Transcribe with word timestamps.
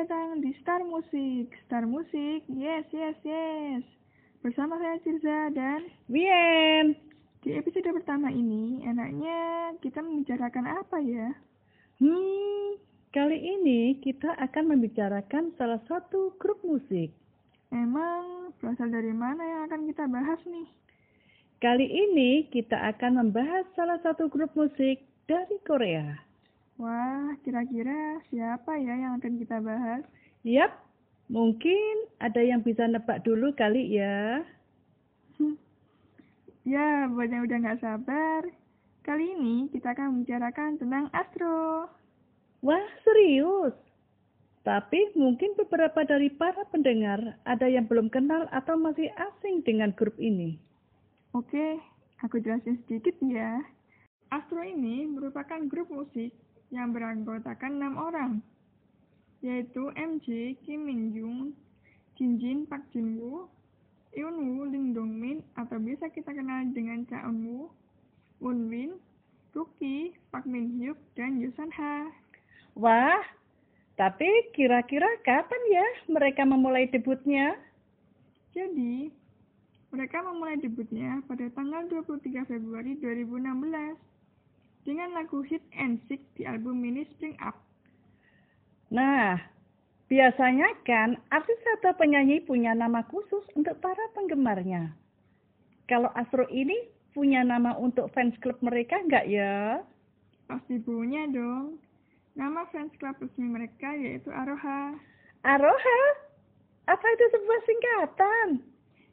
datang 0.00 0.40
di 0.40 0.56
Star 0.64 0.80
Music. 0.80 1.52
Star 1.68 1.84
Music, 1.84 2.40
yes, 2.48 2.88
yes, 2.88 3.12
yes. 3.20 3.84
Bersama 4.40 4.80
saya 4.80 4.96
Cirza 5.04 5.52
dan 5.52 5.92
Wien. 6.08 6.96
Di 7.44 7.52
episode 7.52 7.92
pertama 7.92 8.32
ini, 8.32 8.80
enaknya 8.80 9.68
kita 9.84 10.00
membicarakan 10.00 10.72
apa 10.72 11.04
ya? 11.04 11.36
Hmm, 12.00 12.80
kali 13.12 13.44
ini 13.44 14.00
kita 14.00 14.40
akan 14.40 14.72
membicarakan 14.72 15.52
salah 15.60 15.84
satu 15.84 16.32
grup 16.40 16.64
musik. 16.64 17.12
Emang 17.68 18.56
berasal 18.56 18.88
dari 18.88 19.12
mana 19.12 19.44
yang 19.44 19.60
akan 19.68 19.84
kita 19.84 20.08
bahas 20.08 20.40
nih? 20.48 20.68
Kali 21.60 21.84
ini 21.84 22.48
kita 22.48 22.88
akan 22.96 23.20
membahas 23.20 23.68
salah 23.76 24.00
satu 24.00 24.32
grup 24.32 24.56
musik 24.56 25.04
dari 25.28 25.60
Korea. 25.68 26.29
Wah, 26.80 27.36
kira-kira 27.44 28.24
siapa 28.32 28.72
ya 28.80 28.96
yang 28.96 29.20
akan 29.20 29.36
kita 29.36 29.60
bahas? 29.60 30.00
Yap, 30.48 30.72
mungkin 31.28 32.08
ada 32.24 32.40
yang 32.40 32.64
bisa 32.64 32.88
nebak 32.88 33.20
dulu 33.20 33.52
kali 33.52 34.00
ya. 34.00 34.40
Ya, 36.64 37.04
buat 37.12 37.28
yang 37.28 37.44
udah 37.44 37.58
nggak 37.60 37.84
sabar, 37.84 38.48
kali 39.04 39.28
ini 39.28 39.68
kita 39.68 39.92
akan 39.92 40.24
membicarakan 40.24 40.80
tentang 40.80 41.12
Astro. 41.12 41.92
Wah, 42.64 42.88
serius? 43.04 43.76
Tapi 44.64 45.12
mungkin 45.20 45.52
beberapa 45.60 46.00
dari 46.08 46.32
para 46.32 46.64
pendengar 46.72 47.36
ada 47.44 47.68
yang 47.68 47.92
belum 47.92 48.08
kenal 48.08 48.48
atau 48.56 48.80
masih 48.80 49.12
asing 49.20 49.60
dengan 49.68 49.92
grup 49.92 50.16
ini. 50.16 50.56
Oke, 51.36 51.76
aku 52.24 52.40
jelasin 52.40 52.80
sedikit 52.88 53.20
ya. 53.20 53.60
Astro 54.32 54.64
ini 54.64 55.04
merupakan 55.04 55.60
grup 55.68 55.92
musik 55.92 56.32
yang 56.70 56.94
beranggotakan 56.94 57.82
enam 57.82 57.94
orang, 57.98 58.32
yaitu 59.42 59.90
MJ, 59.98 60.54
Kim 60.62 60.86
Min 60.86 61.10
Jung, 61.10 61.54
Jin 62.14 62.38
Jin, 62.38 62.58
Park 62.66 62.86
Jin 62.94 63.18
Woo, 63.18 63.50
Yoon 64.14 64.38
Woo, 64.38 64.66
Lim 64.70 64.94
Dong 64.94 65.10
Min, 65.18 65.42
atau 65.58 65.78
bisa 65.82 66.06
kita 66.10 66.30
kenal 66.30 66.66
dengan 66.70 67.02
Cha 67.10 67.26
Eun 67.26 67.42
Woo, 67.46 67.70
Woon 68.38 68.70
Bin, 68.70 68.98
Rookie, 69.50 70.14
Park 70.30 70.46
Min 70.46 70.78
Hyuk, 70.78 70.98
dan 71.18 71.42
Yusan 71.42 71.74
Ha. 71.74 72.06
Wah, 72.78 73.18
tapi 73.98 74.30
kira-kira 74.54 75.10
kapan 75.26 75.62
ya 75.68 75.86
mereka 76.06 76.46
memulai 76.46 76.86
debutnya? 76.86 77.58
Jadi, 78.54 79.10
mereka 79.90 80.22
memulai 80.22 80.54
debutnya 80.62 81.18
pada 81.26 81.50
tanggal 81.50 81.82
23 81.90 82.46
Februari 82.46 82.94
2016 83.02 83.98
dengan 84.84 85.12
lagu 85.12 85.44
hit 85.44 85.62
and 85.76 86.00
sick 86.08 86.20
di 86.36 86.48
album 86.48 86.80
mini 86.80 87.04
Spring 87.16 87.36
Up. 87.44 87.56
Nah, 88.90 89.38
biasanya 90.10 90.74
kan 90.82 91.20
artis 91.30 91.60
atau 91.78 91.94
penyanyi 91.94 92.42
punya 92.42 92.74
nama 92.74 93.04
khusus 93.06 93.44
untuk 93.54 93.78
para 93.78 94.02
penggemarnya. 94.16 94.90
Kalau 95.86 96.10
Astro 96.14 96.46
ini 96.50 96.90
punya 97.14 97.42
nama 97.42 97.74
untuk 97.78 98.10
fans 98.14 98.34
club 98.38 98.58
mereka 98.62 98.98
nggak 99.06 99.26
ya? 99.26 99.82
Pasti 100.46 100.78
punya 100.82 101.26
dong. 101.30 101.78
Nama 102.38 102.66
fans 102.70 102.94
club 102.98 103.18
resmi 103.18 103.46
mereka 103.46 103.90
yaitu 103.94 104.30
Aroha. 104.30 104.94
Aroha? 105.42 106.02
Apa 106.90 107.06
itu 107.06 107.24
sebuah 107.30 107.60
singkatan? 107.66 108.48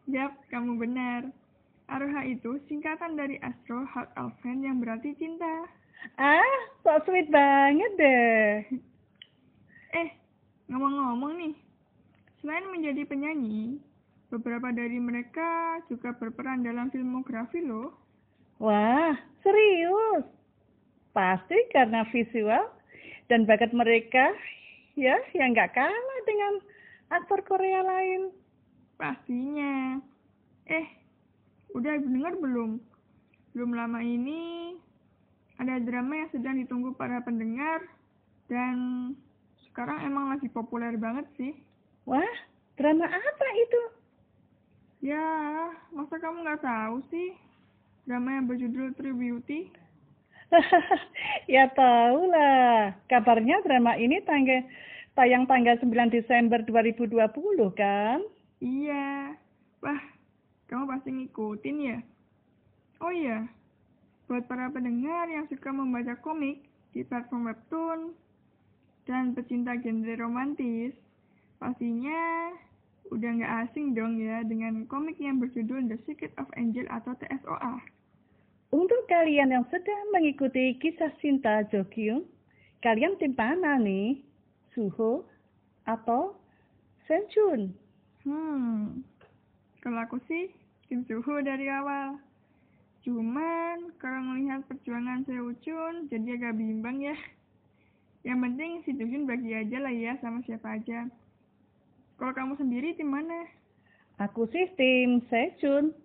Yap, 0.10 0.34
kamu 0.50 0.80
benar. 0.82 1.30
Aroha 1.88 2.22
itu 2.28 2.60
singkatan 2.68 3.16
dari 3.16 3.40
Astro 3.40 3.88
Heart 3.88 4.12
Alphen 4.20 4.64
yang 4.64 4.84
berarti 4.84 5.16
cinta. 5.16 5.68
Ah, 6.20 6.60
so 6.84 6.94
sweet 7.08 7.32
banget 7.32 7.92
deh. 7.98 8.52
Eh, 9.88 10.12
ngomong-ngomong 10.68 11.40
nih, 11.40 11.56
selain 12.44 12.68
menjadi 12.76 13.08
penyanyi, 13.08 13.80
beberapa 14.28 14.68
dari 14.76 15.00
mereka 15.00 15.80
juga 15.88 16.12
berperan 16.12 16.60
dalam 16.60 16.92
filmografi 16.92 17.64
loh. 17.64 17.96
Wah, 18.60 19.16
serius? 19.48 20.28
Pasti 21.16 21.56
karena 21.72 22.04
visual 22.12 22.68
dan 23.32 23.48
bakat 23.48 23.72
mereka 23.72 24.36
ya 25.00 25.16
yang 25.32 25.56
nggak 25.56 25.72
kalah 25.72 26.20
dengan 26.28 26.54
aktor 27.16 27.40
Korea 27.48 27.82
lain. 27.82 28.36
Pastinya. 29.00 30.04
Eh, 30.68 30.97
udah 31.78 31.94
dengar 32.02 32.34
belum? 32.42 32.82
Belum 33.54 33.72
lama 33.78 34.02
ini 34.02 34.74
ada 35.62 35.78
drama 35.82 36.26
yang 36.26 36.30
sedang 36.34 36.56
ditunggu 36.58 36.98
para 36.98 37.22
pendengar 37.22 37.86
dan 38.50 38.76
sekarang 39.70 40.02
emang 40.10 40.34
lagi 40.34 40.50
populer 40.50 40.98
banget 40.98 41.30
sih. 41.38 41.54
Wah, 42.10 42.34
drama 42.82 43.06
apa 43.06 43.48
itu? 43.62 43.82
Ya, 45.06 45.22
masa 45.94 46.18
kamu 46.18 46.42
nggak 46.42 46.66
tahu 46.66 47.06
sih? 47.14 47.38
Drama 48.10 48.42
yang 48.42 48.50
berjudul 48.50 48.98
True 48.98 49.14
Beauty. 49.14 49.70
ya 51.54 51.70
tahu 51.78 52.20
lah. 52.34 52.98
Kabarnya 53.06 53.62
drama 53.62 53.94
ini 54.00 54.18
tangga, 54.26 54.66
tayang 55.14 55.46
tanggal 55.46 55.78
9 55.78 55.94
Desember 56.10 56.64
2020 56.66 57.22
kan? 57.78 58.24
Iya. 58.64 59.38
Wah, 59.84 60.02
kamu 60.68 60.84
pasti 60.88 61.10
ngikutin 61.16 61.78
ya? 61.80 62.00
Oh 63.00 63.14
iya, 63.14 63.48
buat 64.28 64.44
para 64.52 64.68
pendengar 64.68 65.32
yang 65.32 65.48
suka 65.48 65.72
membaca 65.72 66.20
komik 66.20 66.68
di 66.92 67.08
platform 67.08 67.48
webtoon 67.48 68.00
dan 69.08 69.32
pecinta 69.32 69.80
genre 69.80 70.14
romantis, 70.20 70.92
pastinya 71.62 72.52
udah 73.08 73.30
nggak 73.40 73.56
asing 73.68 73.96
dong 73.96 74.20
ya 74.20 74.44
dengan 74.44 74.84
komik 74.92 75.16
yang 75.16 75.40
berjudul 75.40 75.88
The 75.88 75.98
Secret 76.04 76.36
of 76.36 76.52
Angel 76.60 76.84
atau 76.92 77.16
TSOA. 77.16 77.80
Untuk 78.76 79.08
kalian 79.08 79.56
yang 79.56 79.64
sedang 79.72 80.12
mengikuti 80.12 80.76
kisah 80.84 81.16
cinta 81.24 81.64
Jokyung, 81.72 82.28
kalian 82.84 83.16
tim 83.16 83.32
mana 83.32 83.80
nih? 83.80 84.20
Suho 84.76 85.24
atau 85.88 86.36
Senchun? 87.08 87.72
Hmm, 88.28 89.08
kalau 89.88 90.04
aku 90.04 90.20
sih 90.28 90.52
tim 90.92 91.08
Suho 91.08 91.40
dari 91.40 91.72
awal. 91.72 92.20
Cuman 93.08 93.96
kalau 94.04 94.20
melihat 94.20 94.68
perjuangan 94.68 95.24
Seuchun 95.24 96.12
jadi 96.12 96.36
agak 96.36 96.60
bimbang 96.60 97.00
ya. 97.00 97.16
Yang 98.28 98.40
penting 98.44 98.72
si 98.84 98.92
Jujun 99.00 99.24
bagi 99.24 99.56
aja 99.56 99.80
lah 99.80 99.96
ya 99.96 100.20
sama 100.20 100.44
siapa 100.44 100.76
aja. 100.76 101.08
Kalau 102.20 102.36
kamu 102.36 102.60
sendiri 102.60 103.00
tim 103.00 103.16
mana? 103.16 103.48
Aku 104.20 104.52
sih 104.52 104.68
tim 104.76 105.24
Sechun. 105.32 105.96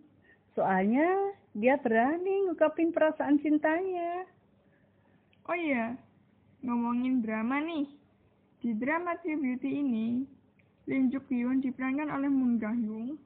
Soalnya 0.55 1.35
dia 1.51 1.75
berani 1.83 2.47
ngungkapin 2.47 2.95
perasaan 2.95 3.43
cintanya. 3.43 4.31
Oh 5.51 5.59
iya, 5.59 5.99
ngomongin 6.63 7.19
drama 7.19 7.59
nih. 7.59 7.91
Di 8.63 8.79
drama 8.79 9.19
True 9.19 9.43
Beauty 9.43 9.75
ini, 9.75 10.23
Lim 10.87 11.11
Juk 11.11 11.27
Hyun 11.35 11.59
diperankan 11.59 12.15
oleh 12.15 12.31
Moon 12.31 12.63
Ga 12.63 12.71
Hyung, 12.71 13.19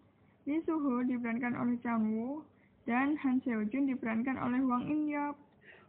Lee 0.47 0.63
Soo 0.63 0.79
Ho 0.79 1.03
diperankan 1.03 1.59
oleh 1.59 1.75
Woo, 1.83 2.47
dan 2.87 3.19
Han 3.19 3.43
Seo 3.43 3.67
Jun 3.67 3.91
diperankan 3.91 4.39
oleh 4.39 4.63
Wang 4.63 4.87
In 4.87 5.11
Yop. 5.11 5.35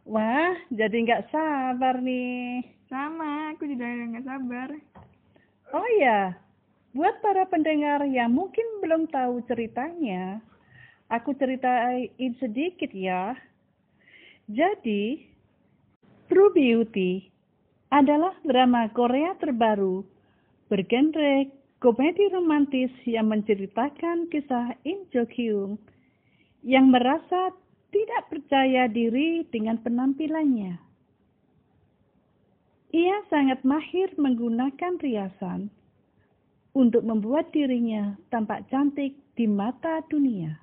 Wah, 0.02 0.58
jadi 0.74 0.98
nggak 0.98 1.30
sabar 1.30 2.02
nih. 2.02 2.66
Sama, 2.90 3.54
aku 3.54 3.70
juga 3.70 3.86
nggak 3.86 4.26
sabar. 4.26 4.68
Oh 5.70 5.86
iya, 6.02 6.34
buat 6.90 7.22
para 7.22 7.46
pendengar 7.46 8.02
yang 8.10 8.34
mungkin 8.34 8.66
belum 8.82 9.06
tahu 9.14 9.46
ceritanya, 9.46 10.42
aku 11.06 11.38
ceritain 11.38 12.10
sedikit 12.42 12.90
ya. 12.90 13.38
Jadi, 14.50 15.22
True 16.26 16.50
Beauty 16.50 17.30
adalah 17.94 18.34
drama 18.42 18.90
Korea 18.90 19.38
terbaru 19.38 20.02
bergenre 20.66 21.46
komedi 21.78 22.26
romantis 22.34 22.90
yang 23.06 23.30
menceritakan 23.30 24.26
kisah 24.30 24.74
Im 24.82 25.06
Jo 25.14 25.24
Kyung 25.30 25.78
yang 26.66 26.90
merasa 26.90 27.54
tidak 27.94 28.22
percaya 28.28 28.90
diri 28.90 29.46
dengan 29.48 29.80
penampilannya. 29.80 30.76
Ia 32.88 33.16
sangat 33.28 33.62
mahir 33.62 34.10
menggunakan 34.16 34.96
riasan 34.98 35.68
untuk 36.72 37.04
membuat 37.04 37.52
dirinya 37.52 38.16
tampak 38.32 38.64
cantik 38.72 39.16
di 39.36 39.44
mata 39.44 40.00
dunia. 40.08 40.56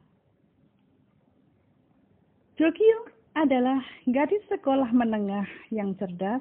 Jokyung 2.55 3.11
adalah 3.35 3.83
gadis 4.07 4.41
sekolah 4.47 4.89
menengah 4.95 5.43
yang 5.69 5.91
cerdas 5.99 6.39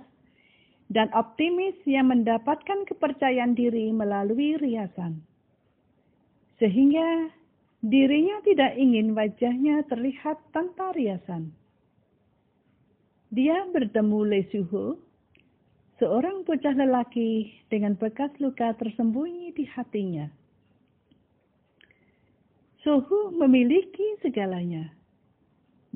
dan 0.92 1.08
optimis 1.16 1.76
yang 1.88 2.12
mendapatkan 2.12 2.84
kepercayaan 2.84 3.56
diri 3.56 3.88
melalui 3.94 4.60
riasan. 4.60 5.24
Sehingga 6.60 7.32
dirinya 7.80 8.40
tidak 8.44 8.76
ingin 8.76 9.16
wajahnya 9.16 9.84
terlihat 9.88 10.38
tanpa 10.52 10.92
riasan. 10.92 11.52
Dia 13.34 13.66
bertemu 13.74 14.18
Lee 14.30 14.46
Suho, 14.54 14.94
seorang 15.98 16.46
bocah 16.46 16.74
lelaki 16.76 17.50
dengan 17.66 17.98
bekas 17.98 18.30
luka 18.38 18.70
tersembunyi 18.78 19.50
di 19.58 19.66
hatinya. 19.66 20.30
Suhu 22.84 23.34
memiliki 23.34 24.20
segalanya, 24.20 24.92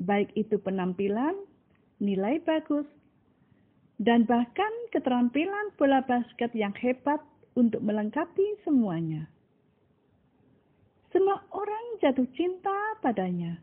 baik 0.01 0.33
itu 0.33 0.57
penampilan, 0.59 1.37
nilai 2.01 2.41
bagus, 2.43 2.89
dan 3.99 4.23
bahkan 4.23 4.71
keterampilan 4.95 5.75
bola 5.75 5.99
basket 6.07 6.55
yang 6.55 6.71
hebat 6.79 7.19
untuk 7.59 7.83
melengkapi 7.83 8.55
semuanya. 8.63 9.27
Semua 11.11 11.43
orang 11.51 11.99
jatuh 11.99 12.25
cinta 12.37 12.95
padanya, 13.03 13.59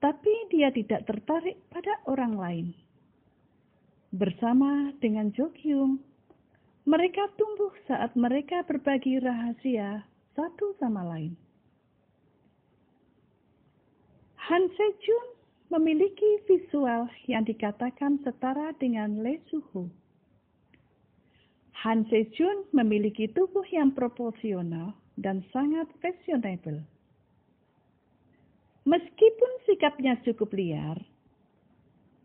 tapi 0.00 0.32
dia 0.48 0.72
tidak 0.72 1.04
tertarik 1.04 1.60
pada 1.68 2.00
orang 2.08 2.34
lain. 2.40 2.66
Bersama 4.16 4.96
dengan 5.02 5.28
Jo 5.36 5.52
Kyung, 5.52 6.00
mereka 6.88 7.28
tumbuh 7.36 7.74
saat 7.84 8.16
mereka 8.16 8.64
berbagi 8.64 9.20
rahasia 9.20 10.06
satu 10.32 10.72
sama 10.80 11.04
lain. 11.04 11.36
Han 14.46 14.70
Sejun 14.72 15.35
memiliki 15.68 16.46
visual 16.46 17.10
yang 17.26 17.42
dikatakan 17.42 18.22
setara 18.22 18.72
dengan 18.78 19.22
Lee 19.22 19.42
Suho. 19.50 19.90
Han 21.84 22.08
Sejun 22.08 22.72
memiliki 22.72 23.28
tubuh 23.30 23.66
yang 23.68 23.92
proporsional 23.92 24.96
dan 25.20 25.44
sangat 25.52 25.86
fashionable. 26.00 26.80
Meskipun 28.86 29.52
sikapnya 29.66 30.16
cukup 30.22 30.54
liar, 30.54 30.96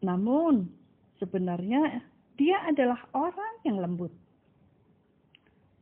namun 0.05 0.69
sebenarnya 1.17 2.05
dia 2.39 2.57
adalah 2.69 3.01
orang 3.13 3.53
yang 3.65 3.77
lembut. 3.81 4.13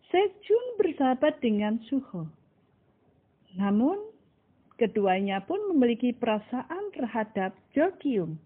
Sejun 0.09 0.65
bersahabat 0.81 1.37
dengan 1.39 1.77
Suho. 1.85 2.25
Namun, 3.53 4.08
keduanya 4.79 5.43
pun 5.43 5.59
memiliki 5.75 6.15
perasaan 6.15 6.95
terhadap 6.95 7.51
Jokyung. 7.75 8.39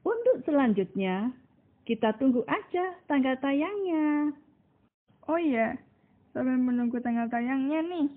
Untuk 0.00 0.40
selanjutnya, 0.48 1.36
kita 1.84 2.16
tunggu 2.16 2.40
aja 2.48 2.96
tanggal 3.04 3.36
tayangnya. 3.38 4.32
Oh 5.28 5.36
iya, 5.36 5.76
sambil 6.32 6.56
menunggu 6.56 6.96
tanggal 7.04 7.28
tayangnya 7.28 7.84
nih, 7.84 8.08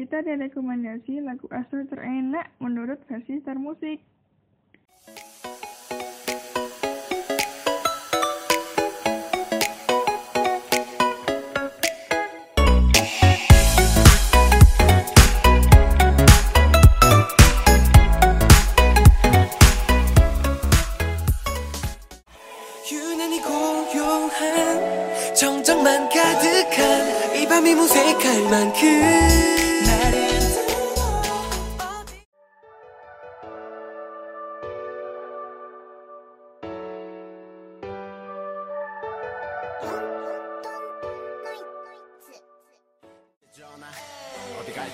kita 0.00 0.24
ada 0.24 0.40
rekomendasi 0.48 1.20
lagu 1.20 1.44
Astro 1.52 1.84
terenak 1.84 2.48
menurut 2.58 2.96
versi 3.04 3.38
Star 3.44 3.60
Music. 3.60 4.00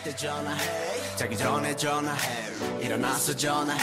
때 0.09 0.17
전화해. 0.17 1.17
자기 1.17 1.37
전에 1.37 1.77
전화해. 1.77 2.47
일어나서 2.81 3.37
전화해. 3.37 3.79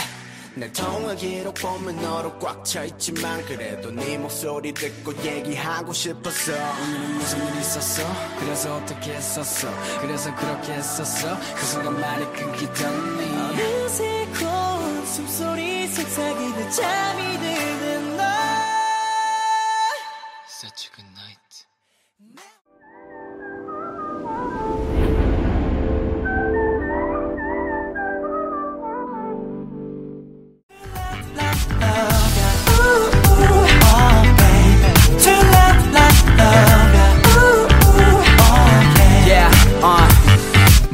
내 0.56 0.72
통화 0.72 1.14
기록 1.14 1.54
보면 1.56 2.02
너로 2.02 2.40
꽉 2.40 2.64
차있지만 2.66 3.46
그래도 3.46 3.92
네 3.92 4.18
목소리 4.18 4.74
듣고 4.74 5.14
얘기하고 5.24 5.94
싶었어. 5.94 6.54
오늘은 6.54 7.18
무슨 7.18 7.48
일 7.48 7.60
있었어? 7.60 8.04
그래서 8.40 8.78
어떻게 8.78 9.14
했었어? 9.14 9.68
그래서 10.00 10.36
그렇게 10.36 10.74
했었어? 10.74 11.38
그 11.56 11.66
순간 11.66 12.00
말이 12.00 12.26
끊기더니. 12.34 13.26
어느새 13.38 14.28
고운 14.40 15.06
숨소리 15.06 15.88
속삭이듯 15.90 16.72
잠이 16.72 17.40
드 17.40 17.45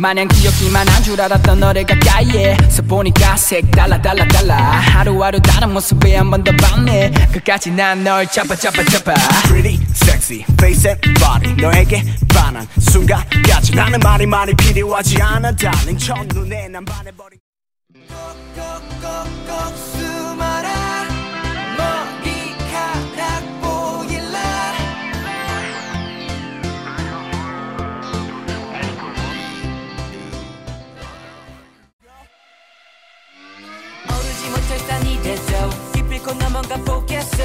마냥 0.02 0.28
귀엽기만 0.28 0.88
한 0.90 1.04
줄 1.04 1.20
알았던 1.22 1.60
너를 1.60 1.86
가까이에 1.86 2.58
서 2.70 2.82
보니까 2.82 3.36
색 3.38 3.70
달라 3.72 4.02
달라 4.02 4.28
달라 4.28 4.56
하루하루 4.58 5.40
다른 5.42 5.74
모습에 5.74 6.16
한 6.16 6.30
번더 6.32 6.52
봤네 6.58 7.12
끝까지 7.32 7.70
난 7.72 8.04
널 8.04 8.26
잡아 8.28 8.56
잡아 8.56 8.84
잡아 8.86 9.14
Pretty, 9.48 9.80
sexy, 9.92 10.44
face 10.54 10.90
and 10.90 11.14
body 11.20 11.54
너에게 11.56 12.04
반한 12.34 12.68
순간까지 12.80 13.76
나는 13.76 14.00
말이 14.00 14.26
많이 14.26 14.56
필요하지 14.56 15.22
않아 15.22 15.56
darling 15.56 16.04
첫눈에 16.04 16.68
난 16.70 16.84
반해버린 16.84 17.40
꼭꼭꼭꼭 18.08 20.11
오르지 34.72 34.78
못할 34.78 34.80
산이 34.80 35.22
돼서 35.22 35.70
기필코 35.94 36.34
넘어가 36.34 36.76
보겠어. 36.78 37.38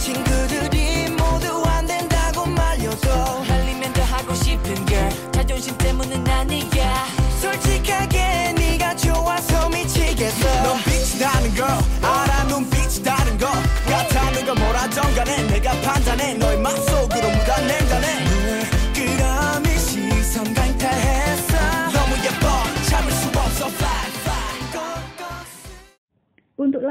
친구들이 0.00 1.10
모두 1.10 1.62
안 1.66 1.86
된다고 1.86 2.46
말려도 2.46 3.44
달리면 3.44 3.92
더 3.92 4.02
하고 4.02 4.34
싶은 4.34 4.74
걸. 4.86 5.32
자존심 5.32 5.76
때문은 5.78 6.26
아니야. 6.26 7.06
솔직하게 7.40 8.54
네가 8.56 8.96
좋아서 8.96 9.68
미치겠어. 9.68 10.62
넌 10.62 10.82
빛이 10.84 11.20
나는 11.20 11.54
걸 11.54 11.68
알아. 12.02 12.44
눈빛이 12.44 13.02
다 13.04 13.21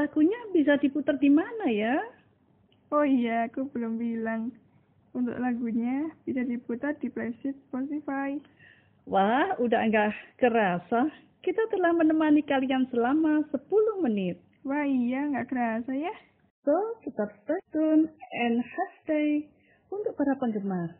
lagunya 0.02 0.40
bisa 0.50 0.74
diputar 0.82 1.14
di 1.22 1.30
mana 1.30 1.70
ya? 1.70 1.94
Oh 2.90 3.06
iya, 3.06 3.46
aku 3.46 3.70
belum 3.70 4.02
bilang. 4.02 4.50
Untuk 5.14 5.38
lagunya 5.38 6.10
bisa 6.26 6.42
diputar 6.42 6.98
di 6.98 7.06
playlist 7.06 7.54
Spotify. 7.70 8.34
Wah, 9.06 9.54
udah 9.62 9.80
enggak 9.86 10.10
kerasa. 10.42 11.06
Kita 11.42 11.62
telah 11.70 11.94
menemani 11.94 12.42
kalian 12.42 12.90
selama 12.90 13.46
10 13.50 13.62
menit. 14.02 14.42
Wah 14.66 14.82
iya, 14.86 15.26
nggak 15.30 15.50
kerasa 15.50 15.92
ya. 15.94 16.14
So, 16.62 16.74
tetap 17.02 17.34
stay 17.42 17.58
tune 17.74 18.06
and 18.46 18.62
hashtag 18.62 19.50
untuk 19.90 20.14
para 20.14 20.38
penggemar. 20.38 20.94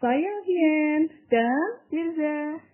Saya 0.00 0.32
Hien 0.48 1.12
dan 1.28 1.68
Tirza, 1.92 2.64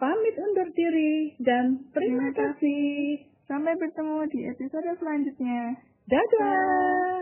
pamit 0.00 0.34
undur 0.40 0.68
diri 0.72 1.36
dan 1.44 1.84
terima 1.92 2.32
Terima 2.32 2.56
kasih. 2.56 2.56
kasih. 2.56 3.29
Sampai 3.50 3.74
bertemu 3.74 4.30
di 4.30 4.46
episode 4.46 4.94
selanjutnya. 5.02 5.74
Dadah. 6.06 7.19